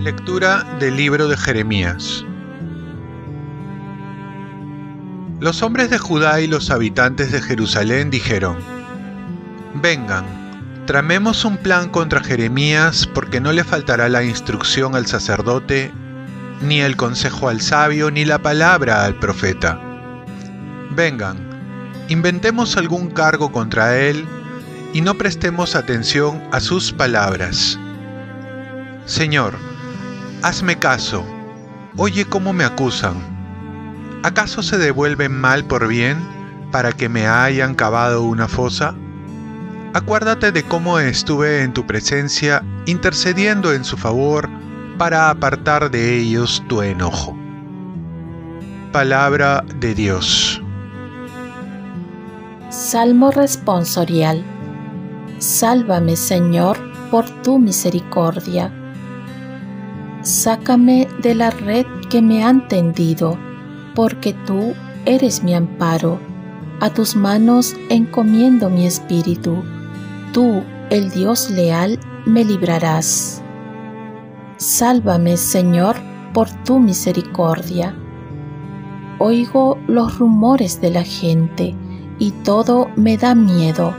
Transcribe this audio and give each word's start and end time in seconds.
Lectura 0.00 0.64
del 0.78 0.96
libro 0.96 1.28
de 1.28 1.36
Jeremías. 1.36 2.24
Los 5.40 5.62
hombres 5.62 5.90
de 5.90 5.98
Judá 5.98 6.40
y 6.40 6.46
los 6.46 6.70
habitantes 6.70 7.30
de 7.30 7.40
Jerusalén 7.40 8.10
dijeron, 8.10 8.56
Vengan, 9.74 10.24
tramemos 10.86 11.44
un 11.44 11.58
plan 11.58 11.90
contra 11.90 12.24
Jeremías 12.24 13.06
porque 13.06 13.40
no 13.40 13.52
le 13.52 13.62
faltará 13.62 14.08
la 14.08 14.24
instrucción 14.24 14.96
al 14.96 15.06
sacerdote, 15.06 15.92
ni 16.60 16.80
el 16.80 16.96
consejo 16.96 17.48
al 17.48 17.60
sabio, 17.60 18.10
ni 18.10 18.24
la 18.24 18.38
palabra 18.38 19.04
al 19.04 19.14
profeta. 19.14 19.80
Vengan, 20.90 22.04
inventemos 22.08 22.76
algún 22.76 23.10
cargo 23.10 23.52
contra 23.52 23.98
él 23.98 24.26
y 24.92 25.00
no 25.00 25.14
prestemos 25.14 25.74
atención 25.74 26.42
a 26.52 26.60
sus 26.60 26.92
palabras. 26.92 27.78
Señor, 29.06 29.54
Hazme 30.40 30.78
caso, 30.78 31.24
oye 31.96 32.24
cómo 32.24 32.52
me 32.52 32.62
acusan. 32.62 33.16
¿Acaso 34.22 34.62
se 34.62 34.78
devuelven 34.78 35.32
mal 35.32 35.64
por 35.64 35.88
bien 35.88 36.16
para 36.70 36.92
que 36.92 37.08
me 37.08 37.26
hayan 37.26 37.74
cavado 37.74 38.22
una 38.22 38.46
fosa? 38.46 38.94
Acuérdate 39.94 40.52
de 40.52 40.62
cómo 40.62 41.00
estuve 41.00 41.62
en 41.62 41.72
tu 41.72 41.88
presencia 41.88 42.62
intercediendo 42.86 43.72
en 43.72 43.84
su 43.84 43.96
favor 43.96 44.48
para 44.98 45.30
apartar 45.30 45.90
de 45.90 46.18
ellos 46.18 46.62
tu 46.68 46.82
enojo. 46.82 47.36
Palabra 48.92 49.64
de 49.76 49.94
Dios. 49.94 50.62
Salmo 52.68 53.30
responsorial. 53.30 54.44
Sálvame, 55.38 56.16
Señor, 56.16 56.78
por 57.10 57.24
tu 57.42 57.58
misericordia 57.58 58.72
Sácame 60.22 61.08
de 61.22 61.34
la 61.34 61.50
red 61.50 61.86
que 62.10 62.20
me 62.20 62.44
han 62.44 62.68
tendido, 62.68 63.38
porque 63.94 64.34
tú 64.46 64.74
eres 65.06 65.42
mi 65.42 65.54
amparo. 65.54 66.20
A 66.80 66.90
tus 66.90 67.16
manos 67.16 67.74
encomiendo 67.88 68.68
mi 68.68 68.86
espíritu. 68.86 69.64
Tú, 70.34 70.62
el 70.90 71.10
Dios 71.10 71.50
leal, 71.50 71.98
me 72.26 72.44
librarás. 72.44 73.42
Sálvame, 74.58 75.36
Señor, 75.36 75.94
por 76.34 76.50
tu 76.64 76.80
misericordia. 76.80 77.94
Oigo 79.20 79.78
los 79.86 80.18
rumores 80.18 80.80
de 80.80 80.90
la 80.90 81.04
gente 81.04 81.76
y 82.18 82.32
todo 82.42 82.88
me 82.96 83.16
da 83.16 83.36
miedo. 83.36 83.94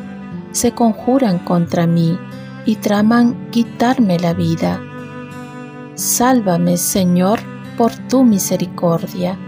Se 0.52 0.73
conjuran 0.73 1.39
contra 1.39 1.87
mí 1.87 2.19
y 2.65 2.75
traman 2.75 3.49
quitarme 3.52 4.19
la 4.19 4.33
vida. 4.33 4.81
Sálvame, 5.95 6.75
Señor, 6.75 7.39
por 7.77 7.95
tu 8.09 8.25
misericordia. 8.25 9.39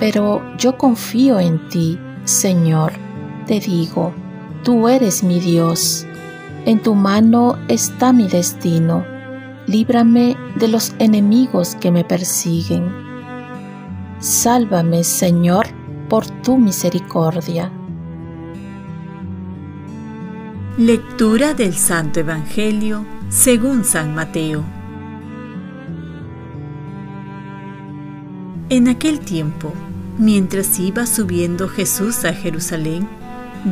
Pero 0.00 0.42
yo 0.58 0.76
confío 0.76 1.38
en 1.38 1.68
ti, 1.68 2.00
Señor. 2.24 2.94
Te 3.46 3.60
digo, 3.60 4.12
tú 4.64 4.88
eres 4.88 5.22
mi 5.22 5.38
Dios. 5.38 6.04
En 6.64 6.82
tu 6.82 6.96
mano 6.96 7.56
está 7.68 8.12
mi 8.12 8.26
destino. 8.26 9.19
Líbrame 9.70 10.36
de 10.56 10.66
los 10.66 10.96
enemigos 10.98 11.76
que 11.76 11.92
me 11.92 12.02
persiguen. 12.02 12.90
Sálvame, 14.18 15.04
Señor, 15.04 15.68
por 16.08 16.26
tu 16.26 16.58
misericordia. 16.58 17.70
Lectura 20.76 21.54
del 21.54 21.74
Santo 21.74 22.18
Evangelio 22.18 23.06
según 23.28 23.84
San 23.84 24.12
Mateo. 24.12 24.64
En 28.70 28.88
aquel 28.88 29.20
tiempo, 29.20 29.72
mientras 30.18 30.80
iba 30.80 31.06
subiendo 31.06 31.68
Jesús 31.68 32.24
a 32.24 32.32
Jerusalén, 32.32 33.08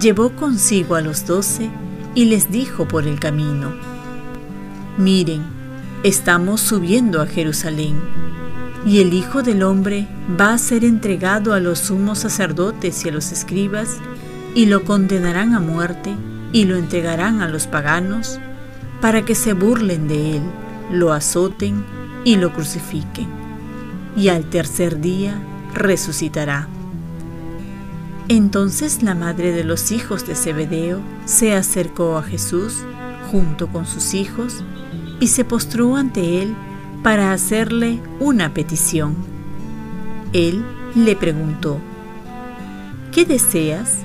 llevó 0.00 0.30
consigo 0.36 0.94
a 0.94 1.00
los 1.00 1.26
doce 1.26 1.68
y 2.14 2.26
les 2.26 2.52
dijo 2.52 2.86
por 2.86 3.08
el 3.08 3.18
camino, 3.18 3.72
Miren, 4.96 5.57
estamos 6.02 6.60
subiendo 6.60 7.20
a 7.20 7.26
Jerusalén, 7.26 7.96
y 8.86 9.00
el 9.00 9.12
Hijo 9.12 9.42
del 9.42 9.62
Hombre 9.62 10.06
va 10.40 10.54
a 10.54 10.58
ser 10.58 10.84
entregado 10.84 11.52
a 11.52 11.60
los 11.60 11.78
sumos 11.78 12.20
sacerdotes 12.20 13.04
y 13.04 13.08
a 13.08 13.12
los 13.12 13.32
escribas, 13.32 13.96
y 14.54 14.66
lo 14.66 14.84
condenarán 14.84 15.54
a 15.54 15.60
muerte, 15.60 16.14
y 16.52 16.64
lo 16.64 16.76
entregarán 16.76 17.42
a 17.42 17.48
los 17.48 17.66
paganos, 17.66 18.38
para 19.00 19.24
que 19.24 19.34
se 19.34 19.52
burlen 19.52 20.08
de 20.08 20.36
él, 20.36 20.42
lo 20.90 21.12
azoten 21.12 21.84
y 22.24 22.36
lo 22.36 22.52
crucifiquen 22.52 23.38
y 24.18 24.28
al 24.28 24.44
tercer 24.44 25.00
día 25.00 25.40
resucitará. 25.74 26.68
Entonces 28.28 29.02
la 29.02 29.14
madre 29.14 29.52
de 29.52 29.64
los 29.64 29.92
hijos 29.92 30.26
de 30.26 30.34
Zebedeo 30.34 31.00
se 31.24 31.54
acercó 31.54 32.18
a 32.18 32.22
Jesús 32.22 32.82
junto 33.30 33.68
con 33.68 33.86
sus 33.86 34.14
hijos 34.14 34.64
y 35.20 35.28
se 35.28 35.44
postró 35.44 35.96
ante 35.96 36.42
él 36.42 36.54
para 37.02 37.32
hacerle 37.32 38.00
una 38.20 38.54
petición. 38.54 39.16
Él 40.32 40.64
le 40.94 41.16
preguntó, 41.16 41.80
¿qué 43.12 43.24
deseas? 43.24 43.98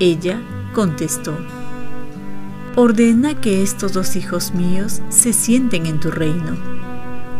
Ella 0.00 0.40
contestó, 0.74 1.36
ordena 2.76 3.40
que 3.40 3.62
estos 3.62 3.92
dos 3.92 4.16
hijos 4.16 4.54
míos 4.54 5.00
se 5.08 5.32
sienten 5.32 5.86
en 5.86 5.98
tu 5.98 6.10
reino, 6.10 6.56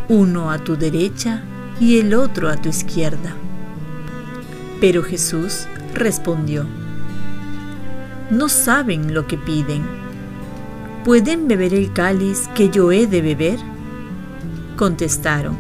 uno 0.09 0.51
a 0.51 0.59
tu 0.59 0.77
derecha 0.77 1.45
y 1.81 1.99
el 2.01 2.15
otro 2.15 2.49
a 2.49 2.57
tu 2.57 2.69
izquierda. 2.69 3.35
Pero 4.81 5.03
Jesús 5.03 5.67
respondió, 5.95 6.65
No 8.31 8.49
saben 8.49 9.15
lo 9.15 9.27
que 9.27 9.37
piden. 9.37 10.08
¿Pueden 11.09 11.49
beber 11.49 11.73
el 11.73 11.95
cáliz 11.95 12.49
que 12.55 12.69
yo 12.69 12.93
he 12.93 13.07
de 13.07 13.23
beber? 13.23 13.59
Contestaron, 14.77 15.57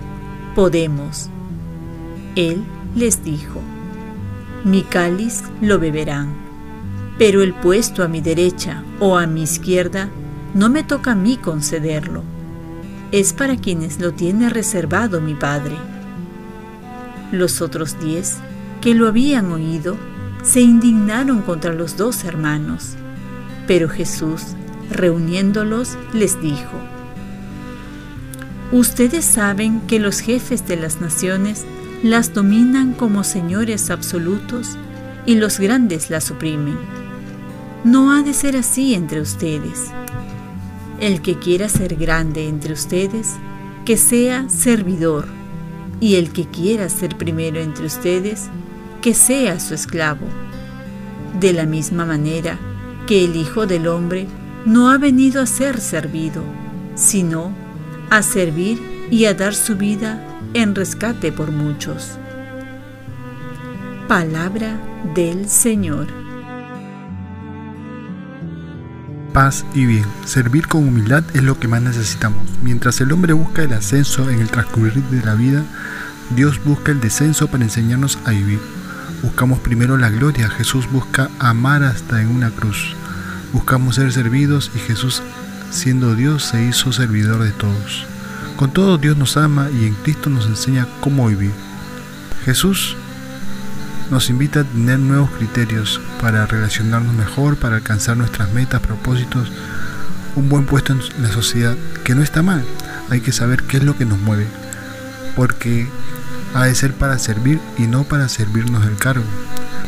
Podemos. 0.54 1.30
Él 2.36 2.62
les 2.94 3.24
dijo, 3.24 3.62
Mi 4.62 4.82
cáliz 4.82 5.42
lo 5.62 5.78
beberán, 5.78 6.34
pero 7.16 7.40
el 7.42 7.54
puesto 7.54 8.02
a 8.02 8.08
mi 8.08 8.20
derecha 8.20 8.84
o 9.00 9.16
a 9.16 9.26
mi 9.26 9.44
izquierda 9.44 10.10
no 10.52 10.68
me 10.68 10.84
toca 10.84 11.12
a 11.12 11.14
mí 11.14 11.38
concederlo. 11.38 12.24
Es 13.10 13.32
para 13.32 13.56
quienes 13.56 14.00
lo 14.00 14.12
tiene 14.12 14.50
reservado 14.50 15.22
mi 15.22 15.32
Padre. 15.32 15.76
Los 17.32 17.62
otros 17.62 17.98
diez, 17.98 18.36
que 18.82 18.94
lo 18.94 19.08
habían 19.08 19.50
oído, 19.50 19.96
se 20.42 20.60
indignaron 20.60 21.40
contra 21.40 21.72
los 21.72 21.96
dos 21.96 22.24
hermanos. 22.24 22.96
Pero 23.66 23.88
Jesús, 23.88 24.57
reuniéndolos, 24.90 25.96
les 26.12 26.40
dijo, 26.40 26.78
Ustedes 28.70 29.24
saben 29.24 29.80
que 29.82 29.98
los 29.98 30.20
jefes 30.20 30.66
de 30.66 30.76
las 30.76 31.00
naciones 31.00 31.64
las 32.02 32.34
dominan 32.34 32.92
como 32.92 33.24
señores 33.24 33.90
absolutos 33.90 34.76
y 35.24 35.36
los 35.36 35.58
grandes 35.58 36.10
las 36.10 36.30
oprimen. 36.30 36.76
No 37.82 38.12
ha 38.12 38.22
de 38.22 38.34
ser 38.34 38.56
así 38.56 38.94
entre 38.94 39.20
ustedes. 39.20 39.86
El 41.00 41.22
que 41.22 41.38
quiera 41.38 41.68
ser 41.68 41.96
grande 41.96 42.46
entre 42.46 42.74
ustedes, 42.74 43.36
que 43.86 43.96
sea 43.96 44.48
servidor 44.48 45.26
y 46.00 46.16
el 46.16 46.30
que 46.30 46.44
quiera 46.46 46.88
ser 46.88 47.16
primero 47.16 47.60
entre 47.60 47.86
ustedes, 47.86 48.48
que 49.00 49.14
sea 49.14 49.60
su 49.60 49.74
esclavo. 49.74 50.26
De 51.40 51.52
la 51.52 51.64
misma 51.64 52.04
manera 52.04 52.58
que 53.06 53.24
el 53.24 53.36
Hijo 53.36 53.66
del 53.66 53.86
Hombre 53.86 54.26
no 54.64 54.90
ha 54.90 54.98
venido 54.98 55.42
a 55.42 55.46
ser 55.46 55.80
servido, 55.80 56.42
sino 56.94 57.52
a 58.10 58.22
servir 58.22 58.80
y 59.10 59.24
a 59.26 59.34
dar 59.34 59.54
su 59.54 59.76
vida 59.76 60.22
en 60.54 60.74
rescate 60.74 61.32
por 61.32 61.52
muchos. 61.52 62.18
Palabra 64.08 64.80
del 65.14 65.48
Señor. 65.48 66.06
Paz 69.32 69.64
y 69.74 69.84
bien. 69.84 70.06
Servir 70.24 70.66
con 70.66 70.88
humildad 70.88 71.22
es 71.34 71.42
lo 71.42 71.58
que 71.60 71.68
más 71.68 71.82
necesitamos. 71.82 72.42
Mientras 72.62 73.00
el 73.00 73.12
hombre 73.12 73.34
busca 73.34 73.62
el 73.62 73.72
ascenso 73.72 74.30
en 74.30 74.40
el 74.40 74.50
transcurrir 74.50 75.02
de 75.04 75.24
la 75.24 75.34
vida, 75.34 75.62
Dios 76.34 76.60
busca 76.64 76.92
el 76.92 77.00
descenso 77.00 77.48
para 77.48 77.64
enseñarnos 77.64 78.18
a 78.24 78.30
vivir. 78.30 78.60
Buscamos 79.22 79.60
primero 79.60 79.96
la 79.96 80.10
gloria, 80.10 80.48
Jesús 80.48 80.90
busca 80.90 81.30
amar 81.38 81.82
hasta 81.82 82.20
en 82.22 82.28
una 82.28 82.50
cruz. 82.50 82.96
Buscamos 83.52 83.94
ser 83.94 84.12
servidos 84.12 84.70
y 84.74 84.78
Jesús, 84.78 85.22
siendo 85.70 86.14
Dios, 86.14 86.44
se 86.44 86.64
hizo 86.64 86.92
servidor 86.92 87.42
de 87.42 87.52
todos. 87.52 88.06
Con 88.56 88.72
todo 88.72 88.98
Dios 88.98 89.16
nos 89.16 89.36
ama 89.36 89.70
y 89.70 89.86
en 89.86 89.94
Cristo 89.94 90.30
nos 90.30 90.46
enseña 90.46 90.86
cómo 91.00 91.28
vivir. 91.28 91.52
Jesús 92.44 92.96
nos 94.10 94.30
invita 94.30 94.60
a 94.60 94.64
tener 94.64 94.98
nuevos 94.98 95.30
criterios 95.30 96.00
para 96.20 96.46
relacionarnos 96.46 97.14
mejor, 97.14 97.56
para 97.56 97.76
alcanzar 97.76 98.16
nuestras 98.16 98.52
metas, 98.52 98.80
propósitos, 98.80 99.50
un 100.34 100.48
buen 100.48 100.66
puesto 100.66 100.92
en 100.92 101.00
la 101.22 101.30
sociedad, 101.30 101.76
que 102.04 102.14
no 102.14 102.22
está 102.22 102.42
mal. 102.42 102.64
Hay 103.10 103.20
que 103.20 103.32
saber 103.32 103.62
qué 103.64 103.78
es 103.78 103.82
lo 103.82 103.96
que 103.96 104.04
nos 104.04 104.18
mueve, 104.18 104.46
porque 105.36 105.88
ha 106.54 106.64
de 106.64 106.74
ser 106.74 106.94
para 106.94 107.18
servir 107.18 107.60
y 107.76 107.86
no 107.86 108.04
para 108.04 108.28
servirnos 108.28 108.84
del 108.84 108.96
cargo, 108.96 109.24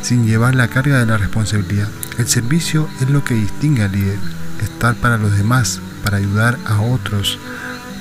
sin 0.03 0.27
llevar 0.27 0.55
la 0.55 0.69
carga 0.69 0.99
de 0.99 1.07
la 1.07 1.19
responsabilidad. 1.19 1.89
El 2.19 2.29
servicio 2.29 2.89
es 3.01 3.11
lo 3.11 3.25
que 3.25 3.35
distingue 3.35 3.83
al 3.83 3.93
líder, 3.93 4.19
estar 4.63 4.95
para 4.95 5.19
los 5.19 5.37
demás, 5.37 5.81
para 6.05 6.19
ayudar 6.19 6.59
a 6.67 6.81
otros 6.81 7.39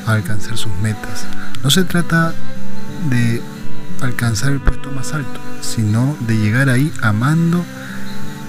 a 0.05 0.13
alcanzar 0.13 0.57
sus 0.57 0.71
metas. 0.81 1.25
No 1.63 1.69
se 1.69 1.83
trata 1.83 2.33
de 3.09 3.41
alcanzar 4.01 4.51
el 4.51 4.59
puesto 4.59 4.91
más 4.91 5.13
alto, 5.13 5.39
sino 5.61 6.15
de 6.21 6.37
llegar 6.37 6.69
ahí 6.69 6.91
amando 7.01 7.65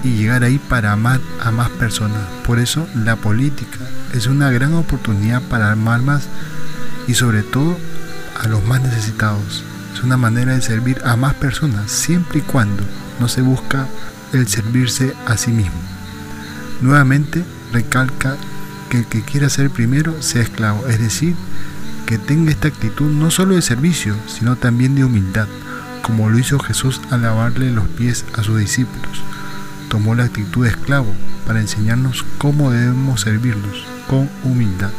y 0.03 0.15
llegar 0.15 0.43
ahí 0.43 0.57
para 0.57 0.93
amar 0.93 1.19
a 1.41 1.51
más 1.51 1.69
personas. 1.69 2.21
Por 2.45 2.59
eso 2.59 2.87
la 2.95 3.15
política 3.15 3.79
es 4.13 4.27
una 4.27 4.49
gran 4.51 4.73
oportunidad 4.73 5.41
para 5.43 5.71
amar 5.71 6.01
más 6.01 6.23
y 7.07 7.13
sobre 7.13 7.43
todo 7.43 7.77
a 8.39 8.47
los 8.47 8.63
más 8.63 8.81
necesitados. 8.81 9.63
Es 9.93 10.03
una 10.03 10.17
manera 10.17 10.53
de 10.53 10.61
servir 10.61 11.01
a 11.03 11.15
más 11.15 11.33
personas 11.35 11.91
siempre 11.91 12.39
y 12.39 12.41
cuando 12.41 12.83
no 13.21 13.27
se 13.27 13.43
busca 13.43 13.87
el 14.33 14.47
servirse 14.47 15.13
a 15.27 15.37
sí 15.37 15.51
mismo. 15.51 15.79
Nuevamente 16.81 17.45
recalca 17.71 18.35
que 18.89 18.97
el 18.97 19.05
que 19.05 19.21
quiera 19.21 19.47
ser 19.47 19.69
primero 19.69 20.23
sea 20.23 20.41
esclavo, 20.41 20.87
es 20.87 20.99
decir, 20.99 21.35
que 22.07 22.17
tenga 22.17 22.49
esta 22.49 22.69
actitud 22.69 23.11
no 23.11 23.29
solo 23.29 23.53
de 23.53 23.61
servicio, 23.61 24.15
sino 24.27 24.55
también 24.55 24.95
de 24.95 25.05
humildad, 25.05 25.47
como 26.01 26.31
lo 26.31 26.39
hizo 26.39 26.57
Jesús 26.57 26.99
al 27.11 27.21
lavarle 27.21 27.71
los 27.71 27.87
pies 27.89 28.25
a 28.33 28.41
sus 28.41 28.57
discípulos. 28.57 29.21
Tomó 29.87 30.15
la 30.15 30.23
actitud 30.23 30.63
de 30.63 30.71
esclavo 30.71 31.13
para 31.45 31.61
enseñarnos 31.61 32.25
cómo 32.39 32.71
debemos 32.71 33.21
servirnos 33.21 33.85
con 34.07 34.27
humildad. 34.43 34.89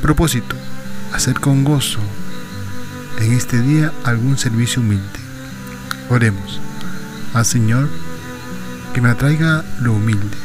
Propósito, 0.00 0.54
hacer 1.12 1.40
con 1.40 1.64
gozo 1.64 1.98
en 3.18 3.32
este 3.32 3.60
día 3.60 3.92
algún 4.04 4.38
servicio 4.38 4.80
humilde. 4.80 5.18
Oremos 6.08 6.60
al 7.34 7.44
Señor 7.44 7.88
que 8.94 9.00
me 9.00 9.10
atraiga 9.10 9.64
lo 9.80 9.92
humilde, 9.92 10.36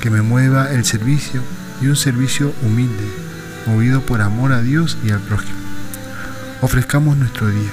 que 0.00 0.10
me 0.10 0.22
mueva 0.22 0.72
el 0.72 0.84
servicio 0.84 1.42
y 1.80 1.86
un 1.86 1.96
servicio 1.96 2.52
humilde 2.62 3.22
movido 3.66 4.00
por 4.00 4.20
amor 4.20 4.52
a 4.52 4.62
Dios 4.62 4.98
y 5.04 5.10
al 5.10 5.20
prójimo. 5.20 5.58
Ofrezcamos 6.60 7.16
nuestro 7.16 7.48
día. 7.48 7.70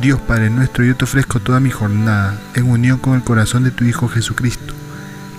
Dios 0.00 0.20
Padre 0.20 0.48
nuestro, 0.48 0.84
yo 0.84 0.96
te 0.96 1.04
ofrezco 1.04 1.40
toda 1.40 1.60
mi 1.60 1.70
jornada 1.70 2.34
en 2.54 2.70
unión 2.70 2.98
con 2.98 3.14
el 3.14 3.22
corazón 3.22 3.64
de 3.64 3.70
tu 3.70 3.84
Hijo 3.84 4.08
Jesucristo, 4.08 4.74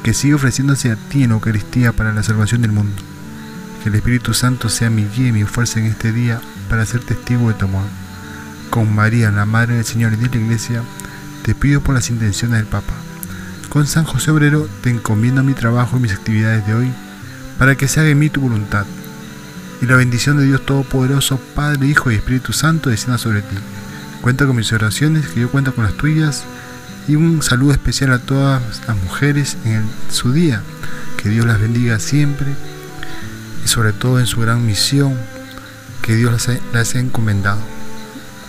que 0.04 0.14
sigue 0.14 0.36
ofreciéndose 0.36 0.92
a 0.92 0.96
ti 0.96 1.24
en 1.24 1.32
Eucaristía 1.32 1.92
para 1.92 2.14
la 2.14 2.24
salvación 2.24 2.62
del 2.62 2.72
mundo. 2.72 3.02
Que 3.82 3.90
el 3.90 3.96
Espíritu 3.96 4.34
Santo 4.34 4.70
sea 4.70 4.90
mi 4.90 5.06
guía 5.06 5.30
y 5.30 5.32
mi 5.32 5.44
fuerza 5.44 5.80
en 5.80 5.88
este 5.88 6.12
día 6.12 6.40
para 6.70 6.86
ser 6.86 7.02
testigo 7.02 7.50
de 7.50 7.56
tu 7.56 7.66
amor. 7.66 7.86
Con 8.70 8.94
María, 8.94 9.32
la 9.32 9.46
Madre 9.46 9.76
del 9.76 9.86
Señor 9.86 10.14
y 10.14 10.18
de 10.18 10.30
la 10.30 10.38
Iglesia, 10.38 10.84
te 11.44 11.56
pido 11.56 11.82
por 11.82 11.96
las 11.96 12.10
intenciones 12.10 12.58
del 12.58 12.68
Papa. 12.68 12.94
Con 13.70 13.88
San 13.88 14.06
José 14.06 14.32
Obrero 14.32 14.68
te 14.82 14.90
encomiendo 14.90 15.44
mi 15.44 15.54
trabajo 15.54 15.98
y 15.98 16.02
mis 16.02 16.14
actividades 16.14 16.66
de 16.68 16.74
hoy, 16.74 16.92
para 17.58 17.76
que 17.76 17.88
se 17.88 18.00
haga 18.00 18.10
en 18.10 18.20
mí 18.20 18.30
tu 18.30 18.42
voluntad 18.42 18.86
y 19.84 19.86
la 19.86 19.98
bendición 19.98 20.38
de 20.38 20.46
Dios 20.46 20.66
Todopoderoso, 20.66 21.38
Padre, 21.56 21.88
Hijo 21.88 22.10
y 22.10 22.16
Espíritu 22.16 22.54
Santo 22.54 22.90
descienda 22.90 23.18
sobre 23.18 23.42
ti. 23.42 23.58
Cuenta 24.22 24.46
con 24.46 24.56
mis 24.56 24.72
oraciones, 24.72 25.28
que 25.28 25.42
yo 25.42 25.52
cuento 25.52 25.76
con 25.76 25.84
las 25.84 25.96
tuyas. 25.96 26.46
Y 27.06 27.18
un 27.18 27.44
saludo 27.44 27.74
especial 27.74 28.14
a 28.14 28.20
todas 28.20 28.62
las 28.88 28.96
mujeres 28.96 29.58
en 29.66 29.84
su 30.10 30.32
día. 30.32 30.62
Que 31.22 31.28
Dios 31.28 31.46
las 31.46 31.60
bendiga 31.60 32.00
siempre 32.00 32.48
y 33.66 33.68
sobre 33.68 33.92
todo 33.92 34.22
en 34.22 34.26
su 34.26 34.40
gran 34.40 34.66
misión 34.66 35.18
que 36.02 36.16
Dios 36.16 36.32
las, 36.72 36.96
ha 36.96 37.00
encomendado. 37.00 37.60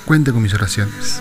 Cuente 0.04 0.30
con 0.30 0.40
mis 0.40 0.54
oraciones. 0.54 1.20